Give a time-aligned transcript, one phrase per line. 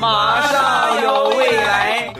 [0.00, 2.12] 马上有未来。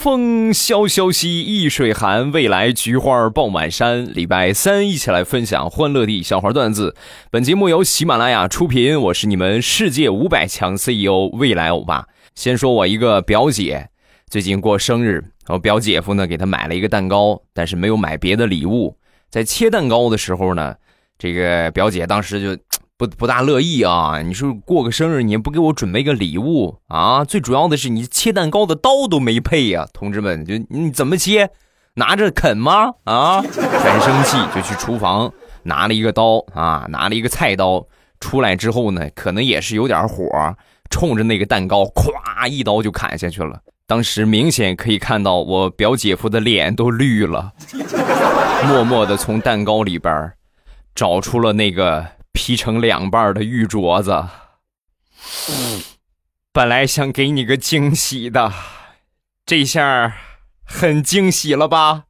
[0.00, 4.04] 风萧萧兮易水寒，未来菊花爆满山。
[4.12, 6.96] 礼拜三一起来分享欢乐的笑话段子。
[7.30, 12.06] 本节目由喜马拉雅出品，我是你们世界五百强 CEO 未来欧巴。
[12.34, 13.90] 先说我一个表姐，
[14.32, 18.96] 最近过生日，我表姐夫呢给她买了一个蛋糕，但是没有买别的礼物。
[19.28, 20.74] 在切蛋糕的时候呢，
[21.18, 22.62] 这个表姐当时就
[22.96, 24.22] 不不大乐意啊！
[24.22, 27.22] 你说过个生日，你也不给我准备个礼物啊？
[27.26, 31.50] 最主要的是你切蛋糕的刀都没配呀，同志们，就你怎么切？
[31.96, 32.90] 拿着啃吗？
[33.04, 33.42] 啊！
[33.42, 35.30] 很生气，就去厨房
[35.62, 37.86] 拿了一个刀啊，拿了一个菜刀
[38.18, 40.24] 出来之后呢，可能也是有点火，
[40.88, 43.60] 冲着那个蛋糕，咵一刀就砍下去了。
[43.92, 47.52] 当时明显可以看到我表姐夫的脸都绿了，
[48.66, 50.32] 默默的从蛋糕里边
[50.94, 54.24] 找出了那个劈成两半的玉镯子。
[56.54, 58.50] 本来想给你个惊喜的，
[59.44, 60.16] 这下
[60.64, 62.04] 很惊喜了吧？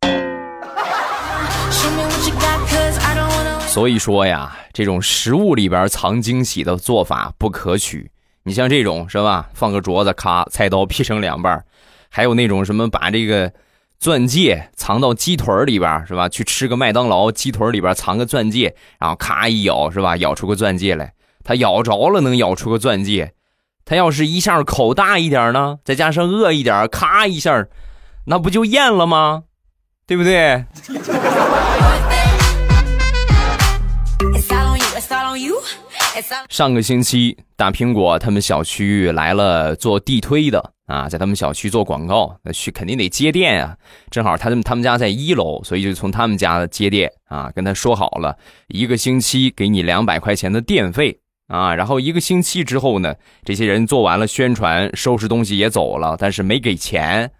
[3.68, 8.10] 所以说呀，这种食物里边藏惊喜的做法不可取。
[8.46, 9.50] 你像这种是吧？
[9.54, 11.64] 放个镯子，咔，菜刀劈成两半
[12.08, 13.52] 还有那种什么把这个
[13.98, 16.28] 钻戒藏到鸡腿里边是吧？
[16.28, 20.16] 去吃个麦当劳，鸡腿里边藏个钻戒，然后咔一咬是吧？
[20.18, 23.32] 咬出个钻戒来，他咬着了能咬出个钻戒，
[23.84, 27.66] 他要是一下口大一点呢，再加上饿一点，咔一下，
[28.26, 29.42] 那不就咽了吗？
[30.06, 30.64] 对不对？
[36.48, 43.76] 上个星期，大苹果他们小区来了做地推的啊，在他们小区做广告，那去肯定得接电啊。
[44.10, 48.36] 正好他们他们家在一楼，所以就从他们家接电啊，跟他说好了，
[48.68, 51.74] 一个星期给你两百块钱的电费啊。
[51.74, 57.30] 然后一个星期之后呢，这些人做完了宣传，收拾东西也走了，但是没给钱。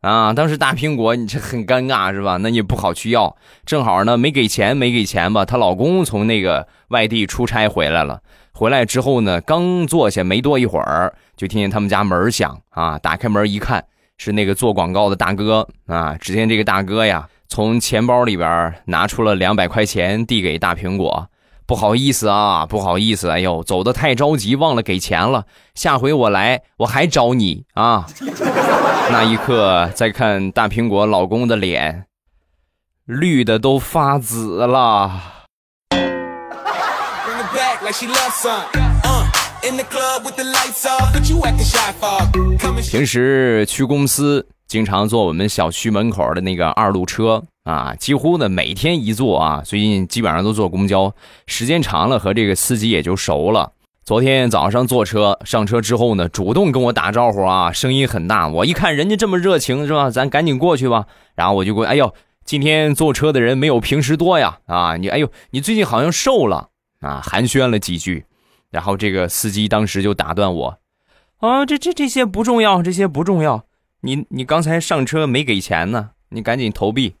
[0.00, 2.38] 啊，当时大苹果你这很尴尬是吧？
[2.38, 5.44] 那你不好去要，正好呢没给钱，没给钱吧？
[5.44, 8.22] 她老公从那个外地出差回来了，
[8.52, 13.84] 回来之后呢，刚坐下没多一会儿，就听见他们家门响啊，打开门一看，
[14.16, 16.16] 是那个做广告的大哥啊。
[16.18, 21.28] 只见这个大哥呀，从钱包里边拿出了两百块钱，递给大苹果。
[21.70, 25.44] 不好意思啊，不好意思，哎呦，走的太着急，忘了给钱了。
[25.76, 28.04] 下回我来，我还找你啊。
[29.12, 32.06] 那一刻，再看大苹果老公的脸，
[33.04, 35.12] 绿的都发紫了。
[42.90, 47.44] 平时去公司，经常坐我们小区门口的那个二路车。
[47.70, 51.14] 啊，几乎呢每天一坐啊，最近基本上都坐公交，
[51.46, 53.72] 时间长了和这个司机也就熟了。
[54.02, 58.48] 昨天早上坐车上车之后呢，主动跟我打招呼啊，声音很大。
[58.48, 61.06] 我一看人家这么热情是吧，咱赶紧过去吧。
[61.36, 62.12] 然后我就过，哎呦，
[62.44, 66.70] 今天坐车的人没有平时多呀啊，你哎呦，你最近好像瘦了
[67.00, 68.24] 啊，寒暄了几句。
[68.72, 70.78] 然后这个司机当时就打断我，
[71.38, 73.64] 啊，这这这些不重要，这些不重要。
[74.00, 77.14] 你你刚才上车没给钱呢，你赶紧投币。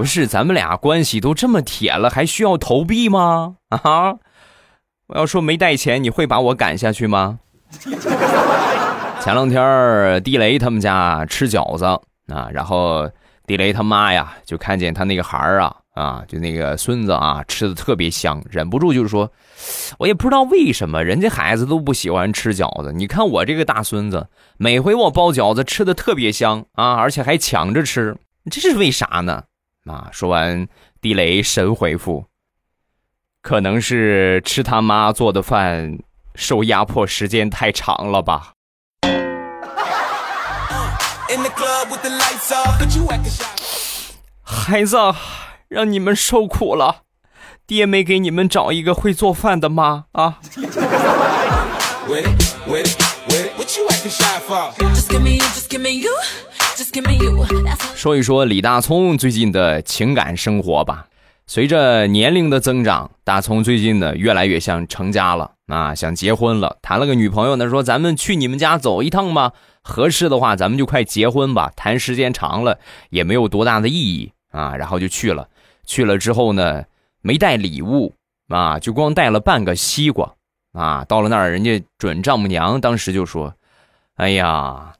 [0.00, 3.56] 不是，咱们俩关系都这么铁了，还需要投币吗？
[3.68, 4.14] 啊！
[5.08, 7.38] 我要说没带钱，你会把我赶下去吗？
[9.20, 11.84] 前两天地雷他们家吃饺子
[12.34, 13.10] 啊，然后
[13.46, 19.30] 地雷他妈呀就看见他那个孩儿啊啊，就那个孙子啊吃的特别香，忍不住就是说，
[19.98, 28.16] 我也不知道为什么人家孩子都不喜欢吃饺子，你看我这个大孙子，每回我包饺子吃的特别香啊，而且还抢着吃，
[28.50, 29.42] 这是为啥呢？
[29.90, 30.08] 啊！
[30.12, 30.68] 说完，
[31.00, 32.26] 地雷神回复
[33.42, 35.98] ：“可能是吃他妈做的饭
[36.34, 38.52] 受压迫时间太长了吧。”
[44.42, 44.96] 孩子，
[45.68, 47.02] 让你们受苦了，
[47.66, 50.38] 爹没给你们找一个会做饭的妈啊！
[57.94, 61.06] 说一说李大聪最近的情感生活吧。
[61.46, 69.52] 随着年龄的增长，大聪最近呢越来越像成家了啊，想结婚了，谈了个女朋友呢，说咱们去你们家走一趟吧，
[69.82, 71.72] 合适的话咱们就快结婚吧。
[71.76, 72.78] 谈时间长了
[73.10, 75.48] 也没有多大的意义啊，然后就去了。
[75.86, 76.84] 去了之后呢，
[77.22, 78.14] 没带礼物
[78.48, 80.34] 啊，就光带了半个西瓜
[80.72, 81.04] 啊。
[81.04, 83.54] 到了那儿，人家准丈母娘当时就说。
[84.16, 84.92] 哎呀，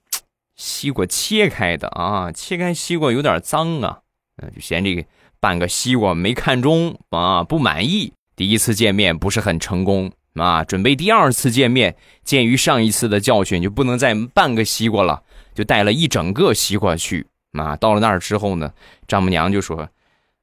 [0.60, 4.00] 西瓜切开的啊，切开西瓜有点脏啊，
[4.42, 5.02] 嗯，就嫌这个
[5.40, 8.12] 半个西瓜没看中啊，不满意。
[8.36, 15.22] 第一次见面不是很成功啊，准备第二次见面，鉴于上一次的教训，就不能再半个西瓜了，
[15.54, 17.74] 就带了一整个西瓜去啊。
[17.76, 18.70] 到了那儿之后呢，
[19.08, 19.88] 丈母娘就说：“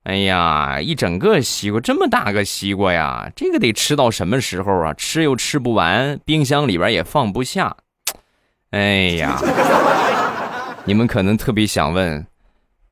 [0.01, 4.93] 哎呀，一整个西瓜，这么大个西瓜呀，这个得吃到什么时候啊？
[4.95, 7.77] 吃又吃不完，冰箱里边也放不下。
[8.71, 9.39] 哎呀，
[10.87, 12.25] 你们可能特别想问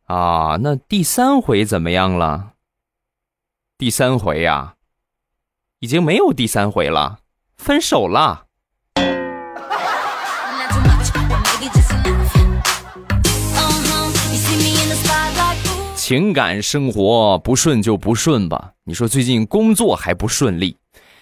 [0.08, 2.52] 啊，那第三回怎么样了？
[3.78, 4.74] 第三回呀。”
[5.80, 7.20] 已经没有第三回了，
[7.56, 8.48] 分手了。
[15.96, 18.74] 情感生活不顺就不顺吧。
[18.84, 20.76] 你说最近工作还不顺利。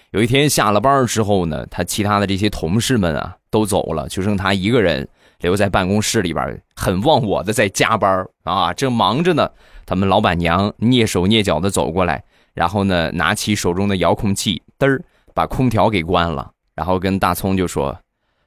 [0.10, 5.08] 有一天下了班之后呢，他其他的这些同事们啊都走了，就剩他一个人
[5.44, 9.48] 留在办公室里边，很忘我的在加班啊，正忙着呢。
[9.86, 12.24] 他们老板娘蹑手蹑脚的走过来。
[12.54, 15.04] 然后呢，拿起手中的遥控器，嘚儿
[15.34, 16.52] 把空调给关了。
[16.76, 18.00] 然后跟大葱就说：“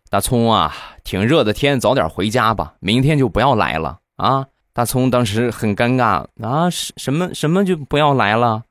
[0.09, 8.63] 大葱啊，挺热的天，早点回家吧，明天就不要来了啊。”大葱当时很尴尬啊，什什么什么就不要来了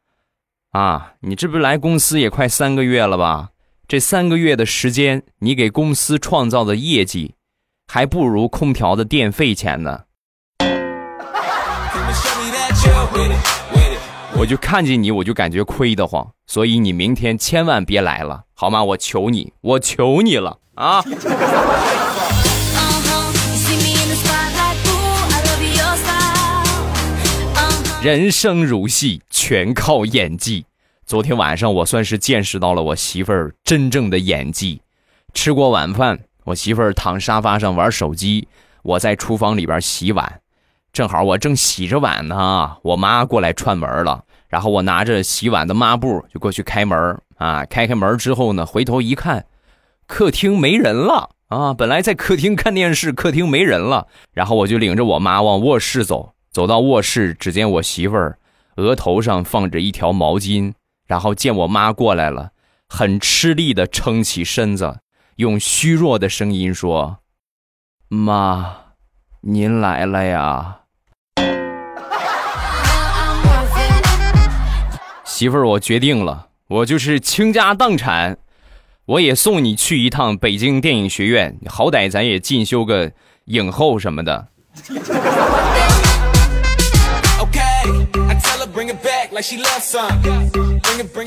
[0.72, 1.13] 啊？
[1.19, 3.50] 你这不来公司也快三个月了吧？
[3.88, 7.36] 这三个月的时间，你给公司创造的业绩，
[7.95, 10.01] 还不如空调的电费钱呢。
[14.33, 18.83] 我就看见你，我就感觉亏得慌，所以你明天千万别来了，好吗？
[18.83, 21.01] 我求你，我求你了啊！
[28.03, 30.65] 人生如戏，全靠演技。
[31.06, 34.81] 昨天晚上我算是见识到了我媳妇儿真正的演技。
[35.33, 38.47] 吃过晚饭，我媳妇儿躺沙发上玩手机，
[38.83, 40.42] 我在厨房里边洗碗。
[40.94, 47.65] 正好我正洗着碗呢，我妈过来串门了，然后我拿着洗碗的抹布就过去开门啊。
[47.65, 49.45] 开开门之后呢，回头一看，
[50.07, 51.74] 客厅没人了啊！
[51.74, 54.07] 本来在客厅看电视，客厅没人了。
[54.31, 58.38] 然后我就领着我妈往卧室走，走到卧室，只见我媳妇儿
[58.75, 60.74] 额头上放着一条毛巾，
[61.07, 62.51] 然后见我妈过来了，
[62.88, 65.00] 很吃力的撑起身子，
[65.35, 67.17] 用虚弱的声音说
[68.07, 68.73] ：“妈，
[69.41, 70.77] 您来了呀。
[75.25, 78.37] ”媳妇儿，我决定了，我就是倾家荡产，
[79.05, 83.11] 我也送你去一趟北京电影学院，好歹咱也进修个
[83.47, 84.47] 影后什么的。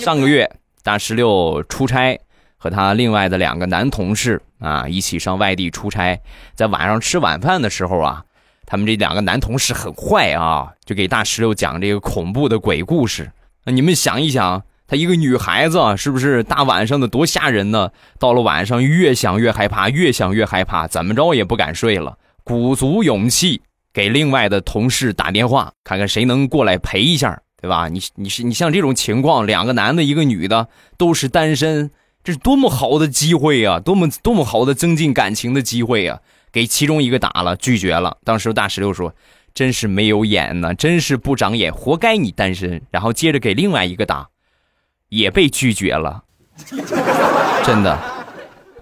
[0.00, 0.50] 上个月，
[0.82, 2.18] 大石榴出差，
[2.58, 6.20] 和他另外的两个男同事啊一起上外地出差，
[6.54, 8.22] 在晚上吃晚饭的时候啊，
[8.66, 13.30] 他们这两个男同事很坏啊，就给大石榴讲这个恐怖的鬼故事。
[13.64, 17.90] 那你们想一想，她一个女孩子是不是大晚上的多吓人呢？
[18.18, 22.18] 到了晚上越想越害怕，越想越害怕，怎么着也不敢睡了。
[22.42, 23.60] 鼓足勇气
[23.92, 27.88] 给另外的同事打电话，看看谁能过来陪一下，对吧？
[27.88, 30.66] 你你是你像这种情况，两个男的，一个女的，
[30.96, 31.90] 都是单身，
[32.28, 33.80] 这是多么好的机会啊！
[33.80, 36.20] 多么多么好的增进感情的机会啊！
[36.52, 38.18] 给其中一个打了，拒绝了。
[38.22, 39.14] 当时大石榴说。
[39.54, 42.82] 真是没有眼呢，真是不长眼，活该你单身。
[42.90, 44.28] 然后接着给另外一个打，
[45.08, 46.24] 也被拒绝了。
[47.64, 47.98] 真的，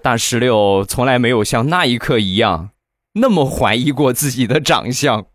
[0.03, 2.71] 大石榴从来没有像那一刻一样
[3.13, 5.25] 那么怀疑过自己的长相。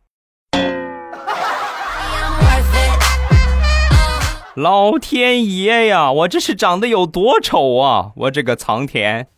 [4.54, 8.12] 老天爷呀，我这是长得有多丑啊！
[8.16, 9.28] 我这个苍天。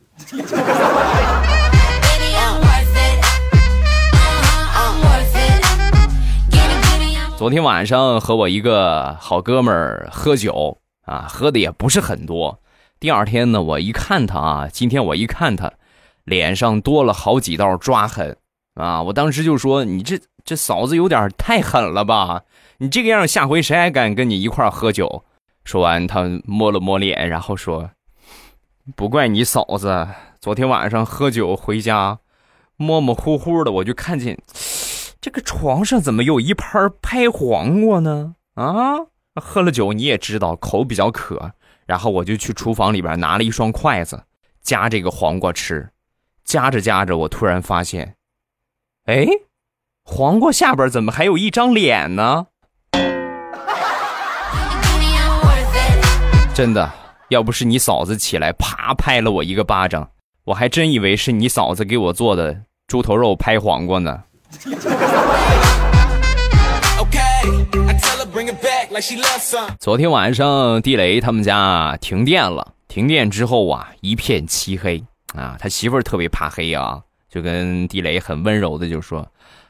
[7.37, 12.59] 昨天晚上和我一个好哥们儿喝酒啊，喝的也不是很多。
[12.99, 15.71] 第二天呢，我一看他啊，今天我一看他，
[16.25, 18.37] 脸上多了好几道抓痕
[18.75, 19.01] 啊。
[19.03, 22.43] 我当时就说：“你这这嫂子有点太狠了吧？
[22.85, 25.25] 你这个样，下回谁还敢跟你一块喝酒？”
[25.65, 27.93] 说完，他摸了摸脸，然后说
[28.95, 30.07] ：“不怪你嫂子，
[30.39, 32.19] 昨天晚上喝酒回家，
[32.77, 34.39] 模模糊糊的，我就看见。”
[35.19, 38.35] 这个床上怎么有一盘拍黄瓜呢？
[38.53, 38.97] 啊，
[39.37, 41.53] 喝了酒你也知道口比较渴，
[41.87, 44.25] 然后我就去厨房里边拿了一双筷子
[44.61, 45.89] 夹这个黄瓜吃，
[46.45, 48.17] 夹着夹着我突然发现，
[49.07, 49.27] 哎，
[50.05, 52.49] 黄瓜下边怎么还有一张脸呢？
[56.55, 56.89] 真的，
[57.31, 60.09] 要不是你嫂子起来啪拍了我一个巴掌，
[60.45, 62.57] 我还真以为是你嫂子给我做的
[62.87, 64.23] 猪头肉拍黄瓜呢。
[69.81, 75.03] 昨天晚上地雷他们家停电了，停电之后啊，一片漆黑
[75.35, 75.57] 啊。
[75.59, 79.27] 他媳妇儿特别怕黑啊，就跟地雷很温柔的就说：“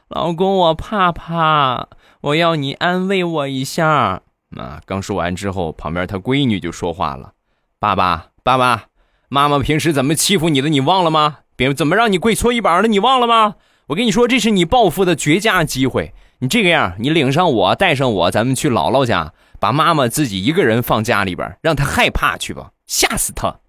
[0.07, 1.87] 老公，我怕怕，
[2.21, 4.21] 我要你安慰我一下。”
[4.55, 7.33] 啊，刚说完之后，旁边他闺女就说话了
[7.79, 8.85] ：“爸爸，爸爸，
[9.29, 11.39] 妈妈平时怎么欺负你的，你忘了吗？
[11.55, 13.55] 别怎么让你跪搓衣板的，你忘了吗？
[13.87, 16.13] 我跟你说，这是你报复的绝佳机会。
[16.39, 23.59] 你这个样，你领上我，带上我，咱们去姥姥家，把妈妈自己一个人放家里边，让她害怕去吧，吓死她。”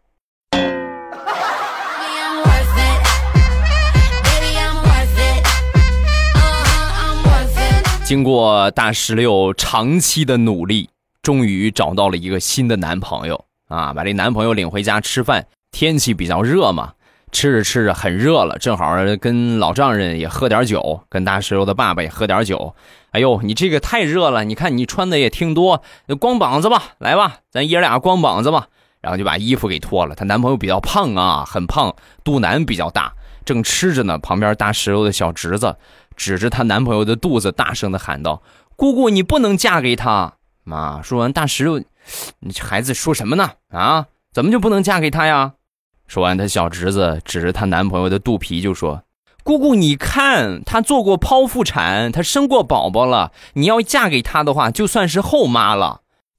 [8.07, 10.89] 经过大石榴长期的努力，
[11.23, 13.93] 终于找到了一个新的男朋友啊！
[13.93, 15.45] 把这男朋友领回家吃饭。
[15.73, 16.93] 天气比较热嘛，
[17.33, 22.77] 吃着吃着很热了，正好跟老丈人也喝点酒，跟大石榴的爸爸也喝点酒。
[23.11, 24.45] 哎呦，你这个太热了！
[24.45, 25.83] 你看你穿的也挺多，
[26.21, 28.69] 光膀子吧，来吧，咱爷俩光膀子吧。
[29.01, 30.15] 然后就把衣服给脱了。
[30.15, 33.13] 她男朋友比较胖啊，很胖，肚腩比较大，
[33.45, 34.17] 正吃着呢。
[34.17, 35.75] 旁边大石榴的小侄子。
[36.17, 38.43] 指着她男朋友的肚子，大声的喊道
[38.75, 41.79] ：“姑姑，你不能嫁给他！”妈说完，大石榴，
[42.41, 43.51] 你这孩子说什么呢？
[43.71, 45.53] 啊，怎么就不能嫁给他呀？
[46.09, 49.03] 说完，她小侄子指着她男朋友的肚皮就说
[49.45, 53.31] ：“姑姑，你看，他做过剖腹产，他生过宝宝了。
[53.53, 56.01] 你要嫁给他的话，就算是后妈了。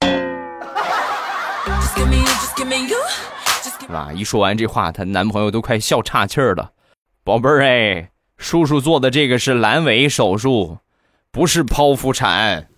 [3.88, 4.12] 啊！
[4.14, 6.72] 一说完这话，她男朋友都快笑岔气儿了。
[7.24, 8.10] 宝贝儿，哎。
[8.38, 10.78] 叔叔做的这个是阑尾手术，
[11.32, 12.68] 不是剖腹产。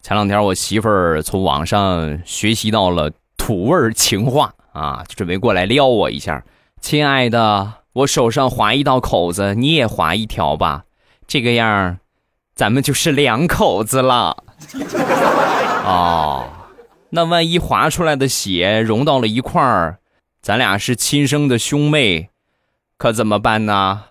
[0.00, 6.42] 前两天我媳妇儿从网上学习到了土味情话啊，就准备过来撩我一下。
[6.80, 10.84] 亲爱的，我手上划一道口子，你也划一条吧，
[11.26, 11.98] 这个样，
[12.54, 14.36] 咱们就是两口子了。
[15.84, 16.46] 哦。
[17.14, 19.98] 那万一划出来的血融到了一块儿，
[20.42, 22.30] 咱俩是亲生的兄妹，
[22.98, 24.06] 可怎么办呢？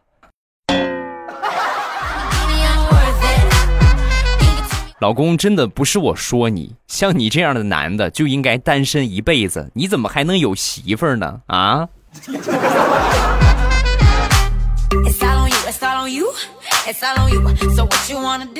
[5.01, 11.41] 老公，真的不是我说你，像你这样的男的就应该单身一辈子，你怎么还能有媳妇儿呢？
[11.47, 11.89] 啊？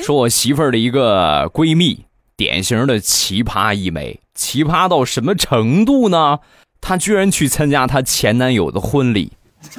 [0.02, 2.04] 说我媳妇儿的一个闺蜜。
[2.36, 6.40] 典型的奇葩一枚，奇葩到什么程度呢？
[6.80, 9.32] 她居然去参加她前男友的婚礼，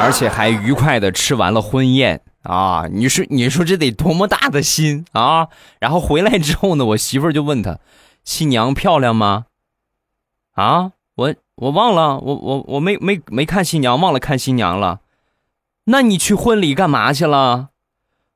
[0.00, 2.84] 而且还愉快的吃完了婚宴啊！
[2.90, 5.48] 你说，你说这得多么大的心啊！
[5.80, 7.78] 然后回来之后呢，我媳妇儿就问他
[8.24, 9.46] ：“新娘漂亮吗？”
[10.54, 15.00] 啊，我我忘了，我我我没没没看新娘，忘了看新娘了。
[15.86, 17.70] 那你去婚礼干嘛去了？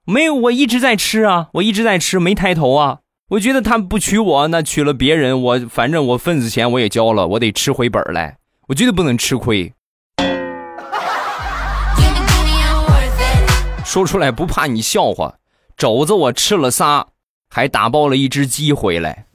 [0.04, 2.99] 没有，我一直在吃啊，我一直在吃，没抬头啊。
[3.30, 8.36] 我觉得他们不娶我，那娶了别人，我反正我份子钱我也交了，我得吃回本来。
[8.66, 9.72] 我绝对不能吃亏。
[13.84, 15.32] 说出来不怕你笑话，
[15.76, 17.06] 肘子我吃了仨，
[17.48, 19.26] 还打包了一只鸡回来。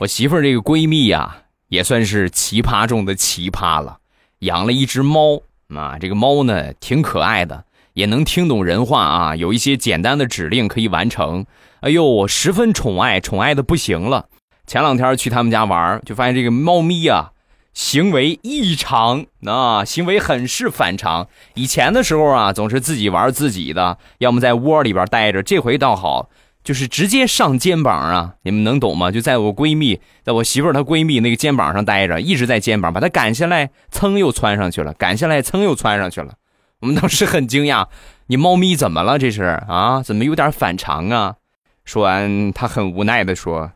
[0.00, 1.34] 我媳妇儿这个闺蜜呀，
[1.68, 3.96] 也算是奇葩中的奇葩了，
[4.40, 5.40] 养了一只猫。
[5.76, 11.46] 啊，这个猫呢挺可爱的，也能听懂人话啊，有一些简单的指令可以完成。
[11.80, 14.26] 哎呦，我十分宠爱，宠爱的不行了。
[14.66, 17.32] 前两天去他们家玩，就发现这个猫咪啊，
[17.72, 21.26] 行为异常，啊，行为很是反常。
[21.54, 25.42] 以前的时候啊，总是自己玩自己的，要么在窝里边待着。
[25.42, 26.28] 这回倒好。
[26.62, 28.34] 就是直接上肩膀啊！
[28.42, 29.10] 你们能懂吗？
[29.10, 36.34] 就在我闺蜜，在我媳妇儿她闺蜜那个肩膀上待着，一直在肩膀，把她赶下来，噌又窜上去了，赶下来，噌又窜上去了。
[36.80, 37.86] 我们当时很惊讶，
[38.26, 39.18] 你猫咪怎么了？
[39.18, 40.02] 这是啊？
[40.02, 41.36] 怎么有点反常啊？
[41.84, 43.72] 说完，她很无奈的说：“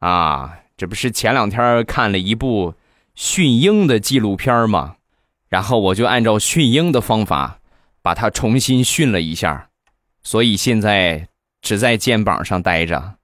[0.00, 2.74] 啊，这不是前两天看了一部
[3.14, 4.96] 驯鹰的纪录片吗？
[5.48, 7.60] 然后我就按照驯鹰的方法，
[8.02, 9.68] 把它重新训了一下，
[10.22, 11.28] 所以现在。”
[11.64, 13.14] 只在肩膀上待着。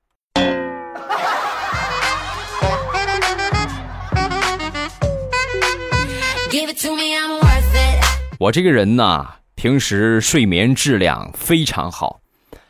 [8.38, 12.20] 我这个人呢，平时睡眠质量非常好，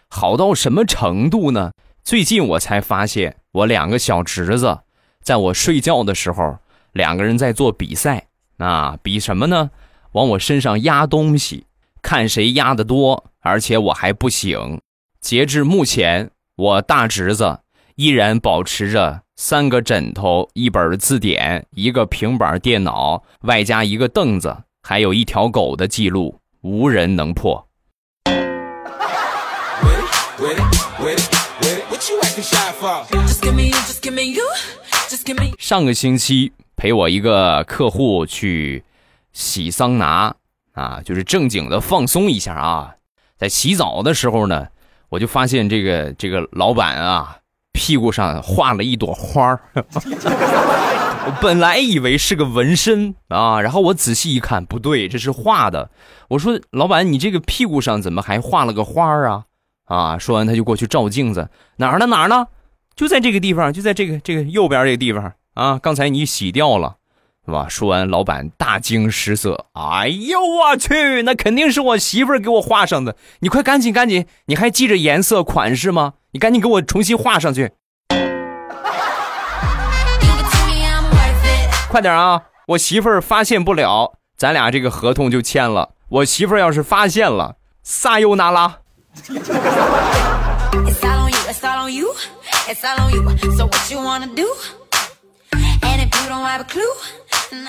[0.08, 1.70] 好到什么程度呢？
[2.02, 4.80] 最近我才发现，我两个小侄子
[5.22, 6.58] 在我睡觉的时候，
[6.90, 8.26] 两个人在做比赛
[8.58, 9.70] 啊，比什么呢？
[10.12, 11.66] 往我身上压东西。
[12.02, 14.80] 看谁压的多，而且我还不醒。
[15.20, 17.60] 截至目前，我大侄子
[17.96, 27.68] 依然保持着三个枕头、一本字典、一个平板电脑，外加一个凳子，还有一条狗的记录，无人能破。
[35.58, 38.82] 上个星期陪我一个客户去
[39.34, 40.34] 洗桑拿
[40.72, 42.94] 啊，就是正经的放松一下啊。
[43.36, 44.66] 在洗澡的时候呢，
[45.10, 47.36] 我就发现这个这个老板啊
[47.72, 49.60] 屁股上画了一朵花儿。
[51.26, 55.90] 我本来以为是个纹身啊，然后我仔细一看，不对，这是画的。
[56.28, 59.44] 我说老板，你这个屁股上怎么还画了个花儿啊？
[59.84, 60.16] 啊！
[60.18, 62.06] 说完他就过去照镜子，哪儿呢？
[62.06, 62.46] 哪儿呢？
[62.96, 65.78] 就在这个地方，就在这个这个右边这个地方啊！
[65.78, 66.96] 刚才你洗掉了，
[67.46, 67.66] 是吧？
[67.68, 69.66] 说完，老板大惊失色。
[69.72, 71.22] 哎呦我去！
[71.22, 73.16] 那肯定是我媳妇儿给我画上的。
[73.40, 74.26] 你快赶紧赶紧！
[74.46, 76.14] 你还记着颜色款式吗？
[76.32, 77.72] 你赶紧给我重新画上去。
[81.88, 82.42] 快点啊！
[82.68, 85.90] 我媳妇儿发现不了，咱俩这个合同就签了。
[86.08, 88.76] 我媳妇儿要是发现了，撒尤那拉。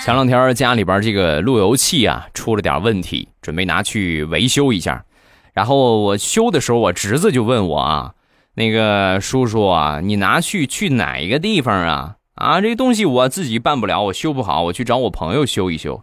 [0.04, 5.04] 前两天家里边这个路由器啊出了点问题，准备拿去维修一下。
[5.52, 8.14] 然后我修的时候，我侄子就问我啊
[8.54, 12.16] ：“那个叔叔啊，你拿去去哪一个地方啊？
[12.34, 16.02] 啊，这东西我自己办不了，我修不好，我去找我朋友修一修。”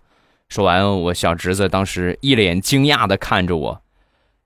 [0.49, 3.81] 说完，我小侄子当时一脸惊讶的看着我。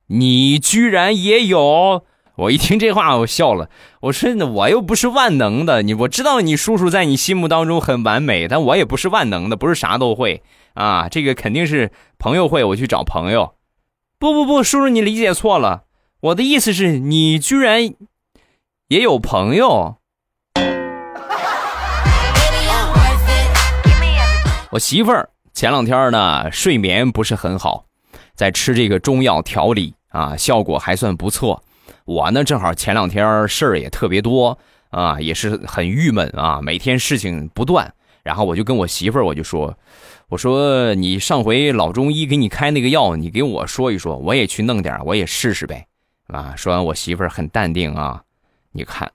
[0.07, 2.03] 你居然也有！
[2.35, 3.69] 我一听这话，我笑了。
[4.01, 10.41] 我说：“我又不是万能的，你我知道你叔叔在你心目当中很完美，但我也不是万能的，不是啥都会
[10.73, 11.07] 啊。
[11.09, 13.53] 这个肯定是朋友会，我去找朋友。
[14.17, 15.83] 不不不，叔叔你理解错了，
[16.21, 17.93] 我的意思是你居然
[18.87, 19.97] 也有朋友。
[24.71, 27.85] 我媳妇儿前两天呢睡眠不是很好。”
[28.35, 31.63] 在吃这个中药调理啊，效果还算不错。
[32.05, 34.57] 我呢，正好前两天事儿也特别多
[34.89, 37.93] 啊，也是很郁闷啊，每天事情不断。
[38.23, 39.77] 然后我就跟我媳妇儿，我就说
[40.29, 45.85] ：“我说你上回老中医给你开那个药，你给我说一说，我也去弄点，我也试试呗。”
[46.31, 48.23] 啊，说完，我媳妇儿很淡定啊，
[48.71, 49.11] 你看，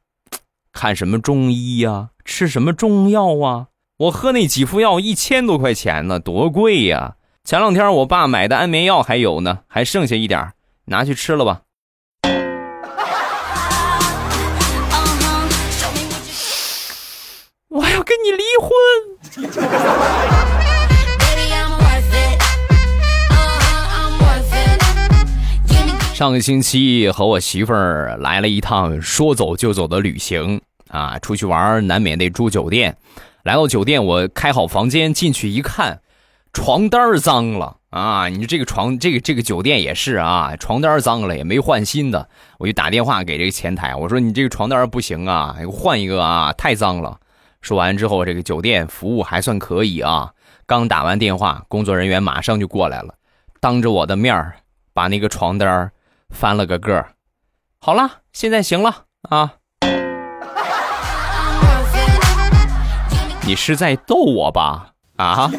[0.73, 3.69] 看什么中医呀，吃什么中药啊？
[3.97, 7.17] 我喝那几副药一千多块钱呢，多贵呀！
[7.45, 10.53] 前两天我爸买的安眠药还有呢，还剩下一点
[10.85, 11.63] 拿去吃了吧。
[18.09, 18.71] 跟你离婚。
[26.15, 32.97] 上个星期和我媳妇儿来了一趟说走就走的旅行啊，出去玩难免得住酒店。
[33.43, 36.01] 来到酒店，我开好房间进去一看。
[36.55, 38.29] 床单脏了啊！
[38.29, 42.27] 你这个床，这个这个酒店也是啊，床单脏了也没换新的，
[42.59, 47.19] 我就打电话给这个前台，我说你这个床单不行啊，换一个啊，太脏了。
[47.61, 50.33] 说完之后，这个酒店服务还算可以啊。
[50.67, 53.15] 刚打完电话，工作人员马上就过来了，
[53.61, 54.53] 当着我的面
[54.93, 55.91] 把那个床单
[56.31, 57.13] 翻了个个儿。
[57.81, 59.55] 好了，现在行了啊。
[63.43, 64.93] 你是在逗我吧？
[65.17, 65.51] 啊！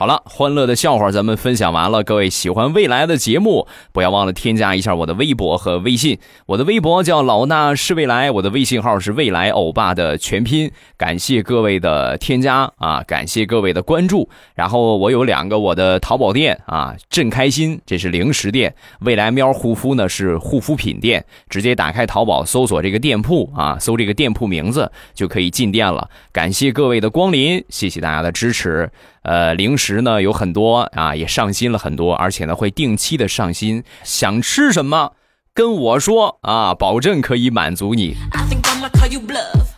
[0.00, 2.02] 好了，欢乐的笑话咱们分享完了。
[2.02, 6.18] 各位喜欢未来的节目，不要忘了添加一下我的微博和微信。
[6.46, 10.72] 我的微博叫老衲是未来，我的微信号是未来欧巴的全拼。
[10.96, 14.26] 感谢各位的添加啊，感谢各位的关注。
[14.54, 21.22] 然后我有两个我的淘宝店啊，朕开心这是零食店，未来喵护肤呢是护肤品店。
[21.50, 26.08] 直接打开淘宝搜索这个店铺啊，搜这个店铺名字就可以进店了。
[26.32, 28.90] 感谢各位的光临，谢谢大家的支持。
[29.22, 33.84] 呃，零食呢有很多啊，也上新了很多，而且呢会定期的上新。
[34.02, 35.12] 想吃什么，
[35.52, 38.16] 跟我说啊，保证可以满足你。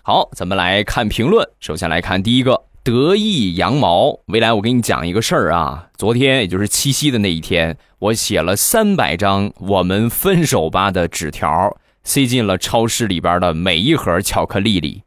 [0.04, 1.48] 好，咱们来看评论。
[1.58, 4.20] 首先来看第一个，得意羊毛。
[4.26, 15.02] 未来我给你讲一个事儿啊，昨天也就是七夕的那一天，我写了三百张我们分手吧的纸条，塞进了超市里边的每一盒巧克力里。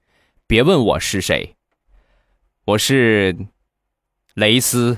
[0.45, 1.56] 别问我是谁，
[2.65, 3.38] 我是。
[4.36, 4.98] 蕾丝，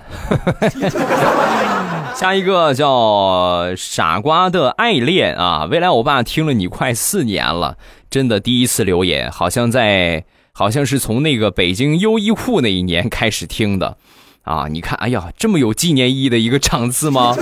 [2.16, 5.66] 下一个叫傻瓜的爱恋啊！
[5.70, 7.78] 未来我爸听了你快四年了，
[8.10, 13.98] 真的第一次留言，好像在好像是从那个北京优衣库那一年开始听的，
[14.42, 17.36] 啊，你看，哎呀，这么有纪念意义的一个场次吗？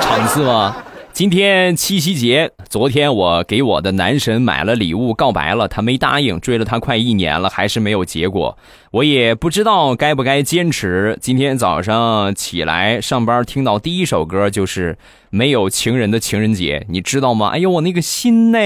[0.00, 0.76] 场次吗？
[1.20, 8.56] 今天七夕节，昨天我给我的男神买了礼物，告白了，他没答应，追了他快一年了，还是没有结果。
[8.90, 11.18] 我也不知道该不该坚持。
[11.20, 14.94] 今天早上起来上班，听到第一首歌就是
[15.28, 17.48] 《没有情人的情人节》，你知道吗？
[17.48, 18.58] 哎呦，我那个心呢？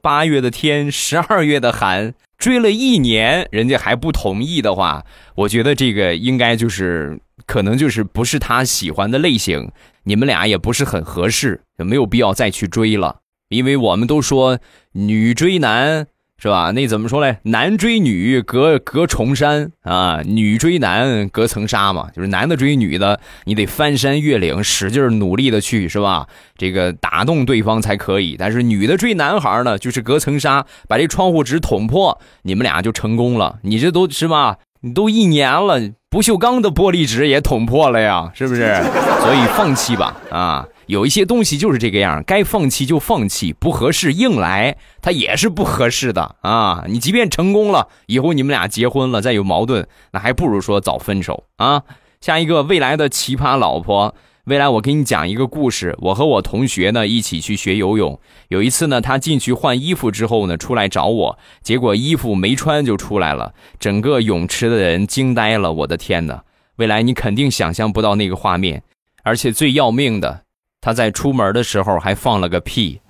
[0.00, 2.14] 八月的天，十二月的寒。
[2.38, 9.72] 追了一年，人家还不同意的话，我觉得这个应该就是可能就是不是他喜欢的类型，
[10.08, 13.18] 你们俩也不是很合适，就没有必要再去追了。
[13.50, 14.58] 因为我们都说
[14.92, 16.06] 女追男。
[16.40, 16.70] 是吧？
[16.70, 17.38] 那怎么说嘞？
[17.42, 22.10] 男追女隔隔重山啊，女追男隔层纱嘛。
[22.14, 26.28] 就是男的追女的，你得翻山越岭，使劲努力的去，是吧？
[26.56, 28.36] 这个打动对方才可以。
[28.38, 33.58] 但是女的追男孩呢，就是隔层纱，把这窗户纸捅破，你们俩就成功了。
[33.62, 34.58] 你这都是吧？
[34.80, 38.74] 你都一年了，不锈钢的玻璃纸也捅破了呀，是不是？
[39.20, 40.66] 所以放弃吧，啊。
[40.86, 46.84] 有一些东西就是这个样，该放弃就放弃，不合适硬来，它也是不合适的啊！
[46.88, 51.82] 你即便成功了，以后你们俩结婚了，再有矛盾，那还不如说早分手啊！
[52.22, 54.14] 下一个未来的奇葩老婆，
[54.48, 55.94] 未来我给你讲一个故事。
[56.00, 65.70] 我和我同学呢一起去学游泳，有一次呢，他进去换衣服之后呢，出来找我，结果衣服没穿就出来了，整个泳池的人惊呆了。
[65.70, 66.42] 我的天哪！
[66.76, 68.82] 未来你肯定想象不到那个画面，
[69.22, 70.44] 而且最要命的。
[70.80, 73.00] 他在出门的时候还放了个屁，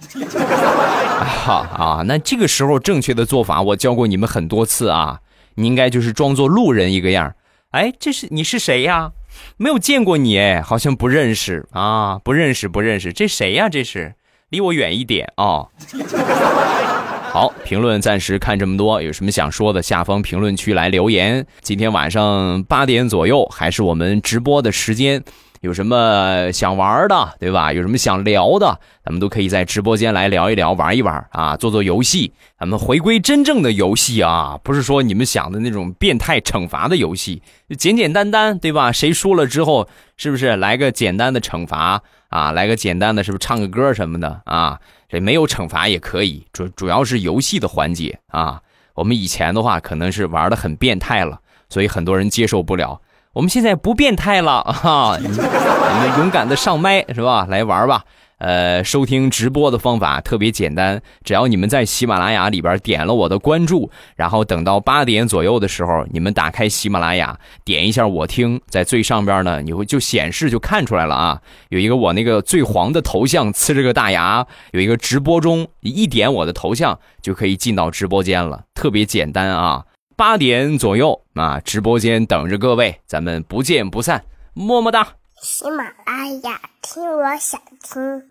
[1.21, 2.03] 哈 啊！
[2.05, 5.21] 那这个时候正确的做法我教过你们很多次啊，
[5.55, 7.33] 你应该就是装作路人一个样
[7.71, 9.13] 哎，这是你是谁呀？
[9.57, 13.69] 没有见过你哎，好像不认识啊，不认识不认识，这谁呀？
[13.69, 14.15] 这是
[14.51, 15.67] 离我远一点啊！
[17.31, 21.47] 好，评论暂时看这么多，有什么想说的，下方评论区来留言。
[21.61, 25.23] 今天晚上八点左右还是我们直播的时间。
[25.61, 27.73] 有什么想玩的，对吧？
[27.73, 32.33] 有什么想聊的，咱们都可以在直播间来聊一聊，玩一玩啊，做做游戏。
[32.59, 37.43] 咱们回归真正的游戏啊，不是说你们想的那种变态惩罚的游戏，
[37.77, 38.93] 简简单单，对吧？
[38.93, 42.53] 谁输了之后，是不是来个简单的惩罚啊？
[42.53, 44.79] 来个简单的，是不是唱个歌什么的啊？
[45.09, 48.61] 这没有惩罚也可以，主主要是游戏的环节啊。
[48.95, 53.01] 我们以前的话可能是玩的很变态了，所以很多人接受不了。
[53.39, 55.17] 我们现在不变态了 啊！
[55.21, 57.47] 你们勇敢的上麦是吧？
[57.49, 58.03] 来玩吧。
[58.39, 79.85] 呃，收听直播的方法特别简单，只要你们在喜马拉雅里边点了我的关注，然后等到八点左右的时候，你们打开喜马拉雅，点一下我听，在最上边呢，你会就显示就看出来了啊，有一个我那个最黄的头像，呲着个大牙，有一个直播中，一点我的头像就可以进到直播间了，特别简单啊。
[80.19, 85.15] 八点左右啊，直播间等着各位，咱们不见不散，么么哒。
[85.41, 88.29] 喜马拉雅听，我想听。